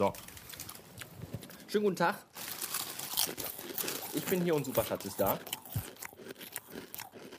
[0.00, 0.14] So.
[1.68, 2.14] Schönen guten Tag.
[4.14, 5.38] Ich bin hier und Superschatz ist da.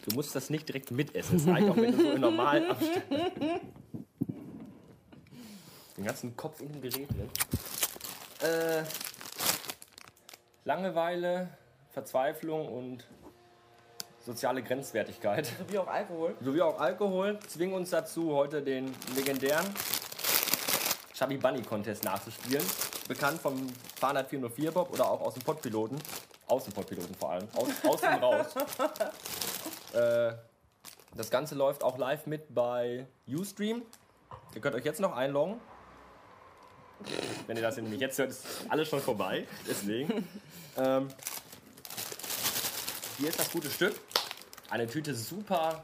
[0.06, 1.38] Du musst das nicht direkt mitessen.
[1.38, 3.62] Es reicht auch, wenn du so in normalen Abständen.
[5.98, 7.30] Den ganzen Kopf in dem Gerät drin.
[8.48, 8.84] Äh,
[10.64, 11.50] Langeweile,
[11.90, 13.08] Verzweiflung und
[14.24, 16.36] soziale Grenzwertigkeit Sowie auch Alkohol.
[16.40, 19.66] sowie auch Alkohol zwingen uns dazu, heute den legendären
[21.22, 22.66] Chubby Bunny Contest nachzuspielen.
[23.08, 26.00] Bekannt vom Fahrenheit 404 Bob oder auch aus dem Podpiloten.
[26.48, 27.48] Aus dem Podpiloten vor allem.
[27.54, 28.48] Aus, aus dem raus.
[29.94, 30.34] äh,
[31.16, 33.84] das Ganze läuft auch live mit bei Ustream.
[34.56, 35.62] Ihr könnt euch jetzt noch einloggen.
[37.46, 39.46] Wenn ihr das nämlich jetzt hört, ist alles schon vorbei.
[39.70, 40.28] Deswegen.
[40.76, 41.08] ähm,
[43.20, 43.94] hier ist das gute Stück.
[44.72, 45.84] Eine Tüte super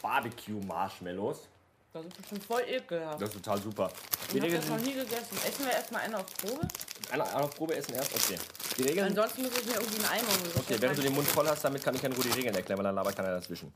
[0.00, 1.48] Barbecue Marshmallows.
[1.92, 3.20] Das ist bestimmt voll ekelhaft.
[3.20, 3.90] Das ist total super.
[4.32, 5.36] Die Ich habe das noch nie gegessen.
[5.44, 6.68] Essen wir erstmal eine auf Probe?
[7.10, 8.14] Eine, eine auf Probe essen erst?
[8.14, 8.38] Okay.
[8.78, 9.08] Die Regeln.
[9.08, 10.52] Ansonsten muss ich mir irgendwie einen Eimer holen.
[10.56, 12.78] Okay, während du den Mund voll hast, damit kann ich ja nur die Regeln erklären,
[12.78, 13.72] weil dann labert keiner dazwischen.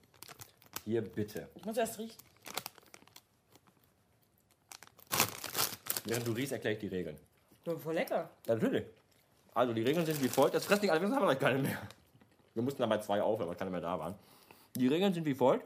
[0.84, 1.48] Hier bitte.
[1.56, 2.16] Ich muss erst riechen.
[6.04, 7.18] Während du riechst, erkläre ich die Regeln.
[7.66, 8.30] Ja, voll lecker.
[8.46, 8.84] Natürlich.
[9.54, 10.54] Also die Regeln sind wie folgt.
[10.54, 11.78] Das fressen nicht alle, wir haben gleich keine mehr.
[12.52, 14.14] Wir mussten dabei zwei auf, weil keine mehr da waren.
[14.76, 15.64] Die Regeln sind wie folgt.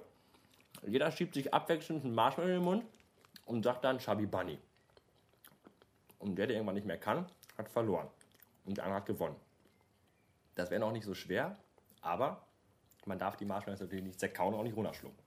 [0.87, 2.85] Jeder schiebt sich abwechselnd einen Marshmallow in den Mund
[3.47, 4.59] und sagt dann Chubby Bunny.
[6.19, 7.27] Und der, der irgendwann nicht mehr kann,
[7.57, 8.09] hat verloren.
[8.65, 9.37] Und der andere hat gewonnen.
[10.55, 11.57] Das wäre noch nicht so schwer,
[12.01, 12.43] aber
[13.07, 15.19] man darf die Marshmallows natürlich nicht zerkauen und auch nicht runterschlucken.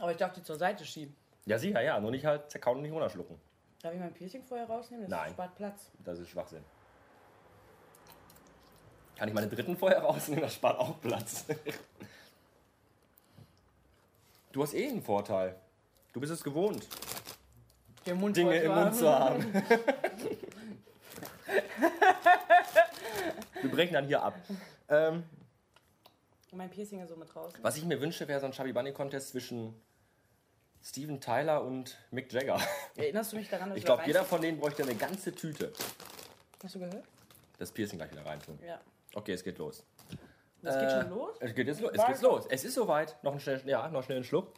[0.00, 1.14] Aber ich darf die zur Seite schieben.
[1.46, 3.38] Ja, sicher, ja, nur nicht halt zerkauen und nicht runterschlucken.
[3.80, 5.08] Darf ich mein Piercing vorher rausnehmen?
[5.08, 5.32] Das Nein.
[5.32, 5.90] spart Platz.
[6.04, 6.64] Das ist Schwachsinn.
[9.16, 10.42] Kann ich meine dritten vorher rausnehmen?
[10.42, 11.46] Das spart auch Platz.
[14.52, 15.56] Du hast eh einen Vorteil.
[16.12, 16.86] Du bist es gewohnt,
[18.06, 19.52] Den Mund Dinge voll im Mund zu haben.
[23.62, 24.34] Wir brechen dann hier ab.
[24.88, 25.24] Ähm,
[26.50, 27.58] Und mein Piercing ist so mit draußen.
[27.62, 29.74] was ich mir wünsche, wäre so ein Chubby Bunny Contest zwischen
[30.82, 32.60] Steven Tyler und Mick Jagger.
[32.96, 35.72] Erinnerst du mich daran, dass Ich glaube, jeder von denen bräuchte eine ganze Tüte.
[36.62, 37.04] Hast du gehört?
[37.58, 38.58] Das Piercing gleich wieder reintun.
[38.66, 38.80] Ja.
[39.14, 39.84] Okay, es geht los.
[40.62, 41.36] Das Äh, geht schon los?
[41.40, 41.90] Es geht jetzt los.
[41.92, 42.12] Es Warte.
[42.12, 42.46] geht los.
[42.48, 43.22] Es ist soweit.
[43.22, 44.52] Noch einen schnellen, ja, noch schnell einen Schluck.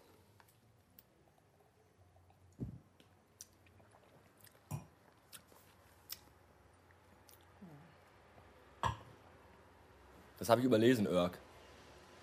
[10.38, 11.38] Das habe ich überlesen, Irk.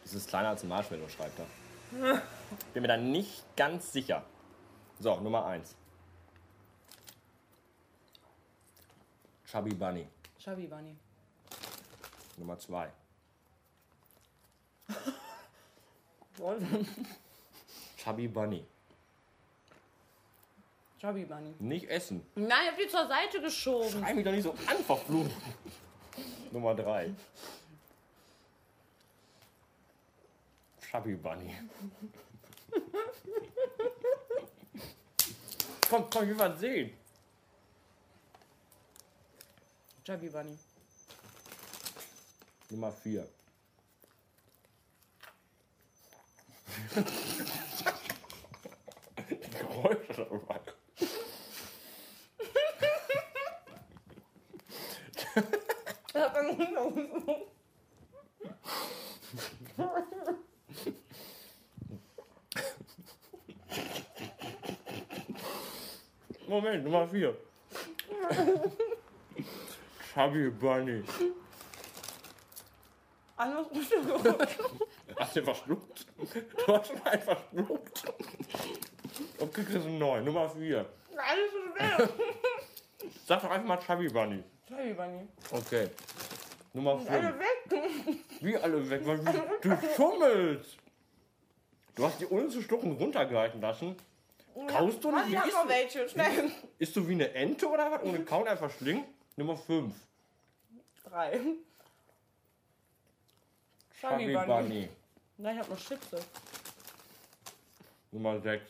[0.04, 1.48] Das ist kleiner als ein Marshmallow, schreibt er.
[2.74, 4.24] Bin mir da nicht ganz sicher.
[5.00, 5.76] So, Nummer 1.
[9.46, 10.08] Chubby Bunny.
[10.40, 10.96] Chubby Bunny.
[12.38, 12.90] Nummer 2.
[17.98, 18.66] Chubby Bunny.
[21.00, 21.54] Chubby Bunny.
[21.60, 22.26] Nicht essen.
[22.36, 23.90] Nein, ich hab die zur Seite geschoben.
[23.90, 25.32] Schrei mich doch nicht so an, verflucht.
[26.52, 27.14] Nummer 3.
[30.90, 31.56] Chubby Bunny.
[35.90, 36.92] komm, komm, ich will was sehen.
[40.04, 40.58] Chubby Bunny.
[42.70, 43.28] Nummer 4.
[46.94, 47.06] Die
[49.58, 50.60] Geräusche dabei.
[56.08, 57.08] Ich hab einen Hund auf dem.
[66.48, 67.34] Moment, Nummer 4.
[70.14, 71.04] Chubby Bunny.
[73.38, 74.58] Anders gehört.
[75.22, 76.08] Hast du verschluckt?
[76.18, 78.14] Du hast schon einen verschluckt.
[79.38, 80.26] Okay, kriegst du einen neuen.
[80.26, 80.84] Nummer 4.
[81.16, 82.10] Alles so schwer.
[83.28, 84.44] Sag doch einfach mal Chubby Bunny.
[84.68, 85.28] Chubby Bunny.
[85.52, 85.90] Okay.
[86.74, 87.40] Nummer Alle 5.
[87.40, 88.18] weg.
[88.42, 89.02] Wie alle weg?
[89.06, 90.78] Weil Du, du schummelst.
[91.94, 93.96] Du hast die zu schlucken runtergehalten lassen.
[94.68, 95.30] Kaust du nicht?
[95.30, 96.10] ich hab noch welche.
[96.10, 96.52] Schnell.
[96.80, 98.02] isst du wie eine Ente oder was?
[98.02, 99.06] Ohne Kauen einfach schlingen?
[99.36, 99.94] Nummer 5.
[101.04, 101.40] Drei.
[104.00, 104.48] Chubby Chubby Bunny.
[104.48, 104.90] Bunny.
[105.42, 106.20] Nein, ich hab noch Chipse.
[108.12, 108.62] Nummer 6.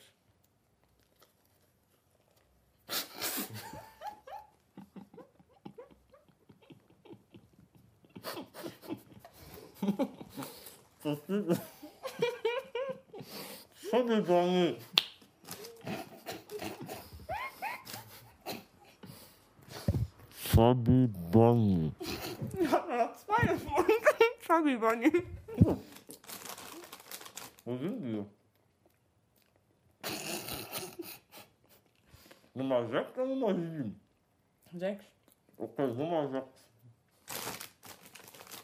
[13.89, 14.77] Chubby Bunny.
[20.53, 21.91] Chubby Bunny.
[22.57, 23.89] Ich hab nur noch zwei Mund.
[24.47, 25.11] Chubby Bunny.
[27.65, 28.25] Wo sind wir?
[32.53, 34.01] Nummer 6 oder Nummer 7?
[34.73, 35.05] Sechs.
[35.57, 36.45] Okay, Nummer 6.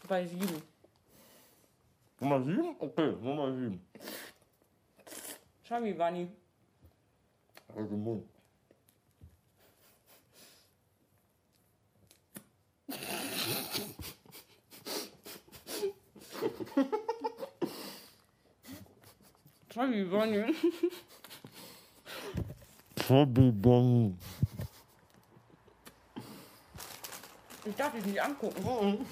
[0.07, 0.61] Bei sieben.
[2.19, 2.75] Nummer 7?
[2.79, 3.81] Okay, Nummer 7.
[5.63, 6.29] Chubby Bunny.
[7.75, 8.36] Also Mund.
[19.77, 20.55] Chubby Bunny.
[23.07, 24.15] Chubby Bunny.
[27.63, 29.05] Ich darf dich nicht angucken.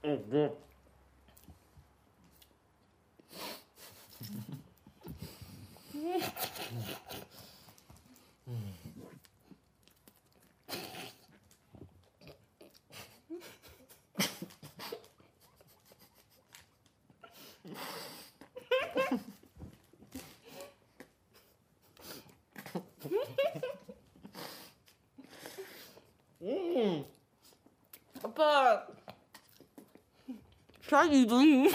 [0.00, 0.56] Oh Gott.
[28.20, 28.86] Papa.
[30.88, 31.70] Chubby Bunny.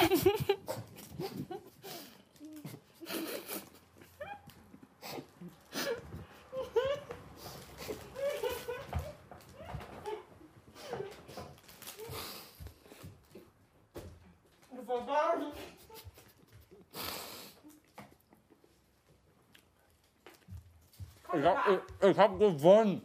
[21.36, 23.02] Ich hab, ich, ich hab gewonnen.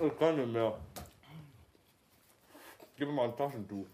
[0.00, 0.78] Ich kann nicht mehr.
[2.96, 3.86] Gib mir mal ein Taschentuch.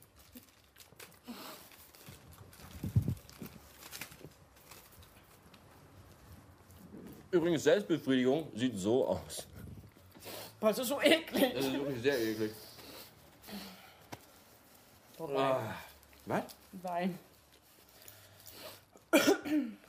[7.31, 9.47] Übrigens, Selbstbefriedigung sieht so aus.
[10.61, 11.55] Was ist so eklig?
[11.55, 12.53] Das ist wirklich sehr eklig.
[15.17, 15.75] Vorbei.
[16.27, 16.45] Was?
[16.83, 17.19] Wein.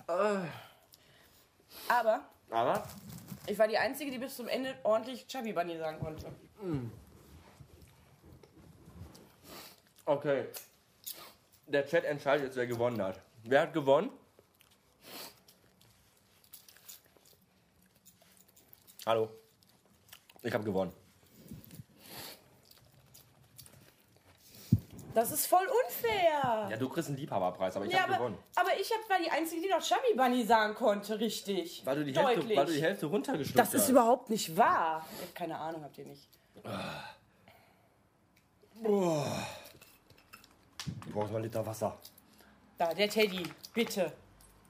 [0.07, 0.45] Aber
[2.51, 2.83] Aber?
[3.47, 6.31] Ich war die Einzige, die bis zum Ende ordentlich Chubby Bunny sagen konnte.
[10.05, 10.45] Okay.
[11.67, 13.21] Der Chat entscheidet jetzt, wer gewonnen hat.
[13.43, 14.09] Wer hat gewonnen?
[19.05, 19.29] Hallo.
[20.43, 21.00] Ich habe gewonnen.
[25.13, 26.67] Das ist voll unfair.
[26.69, 28.37] Ja, du kriegst einen Liebhaberpreis, aber ich Ja, habe gewonnen.
[28.55, 31.81] aber ich hab, war die Einzige, die noch Chubby Bunny sagen konnte, richtig.
[31.85, 33.73] Weil du die Hälfte, weil du die Hälfte runtergeschluckt das hast.
[33.75, 35.05] ist überhaupt nicht wahr.
[35.17, 36.27] Ich hab keine Ahnung, habt ihr nicht.
[38.83, 39.23] Du
[41.13, 41.97] brauchst mal einen Liter Wasser.
[42.77, 43.43] Da, der Teddy,
[43.73, 44.11] bitte.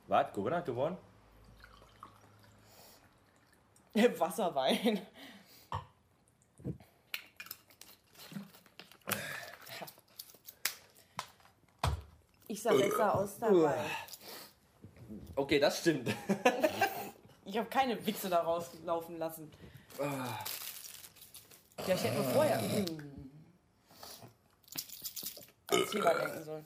[0.08, 0.34] Was?
[0.34, 0.98] Corinna hat gewonnen?
[4.18, 5.06] Wasserwein.
[12.62, 13.74] Ich sah besser aus dabei.
[15.36, 16.10] Okay, das stimmt.
[17.44, 19.52] Ich habe keine Wichse da rauslaufen lassen.
[20.00, 22.86] Ja, ich hätte nur vorher hm,
[25.70, 26.66] ans Thema denken sollen.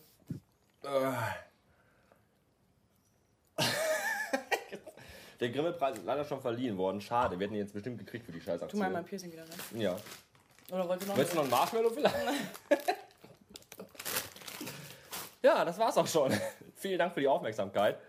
[5.39, 7.01] Der Grimme-Preis ist leider schon verliehen worden.
[7.01, 8.91] Schade, wir hätten ihn jetzt bestimmt gekriegt für die Tu mal Scheißaktion.
[8.91, 9.81] mein Piercing wieder rein.
[9.81, 9.95] Ja.
[10.71, 11.17] Oder wollt ihr noch?
[11.17, 12.15] Willst du noch ein Marshmallow vielleicht?
[15.45, 16.33] ja, das war's auch schon.
[16.75, 17.99] Vielen Dank für die Aufmerksamkeit.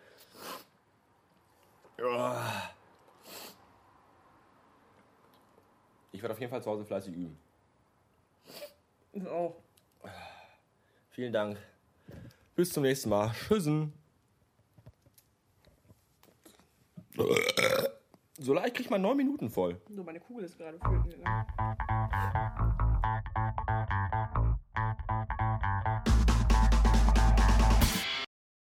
[6.12, 7.38] Ich werde auf jeden Fall zu Hause fleißig üben.
[9.30, 9.54] Oh.
[11.10, 11.58] Vielen Dank.
[12.54, 13.32] Bis zum nächsten Mal.
[13.32, 13.92] Tschüssen.
[18.38, 19.80] So leicht kriegt man neun Minuten voll.
[19.88, 21.46] So, meine Kugel ist gerade flöten gegangen.